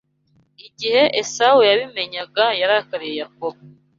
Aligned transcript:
Igihe 0.67 1.01
Esawu 1.21 1.59
yabimenyaga, 1.69 2.45
yarakariye 2.59 3.15
Yakobo 3.21 3.59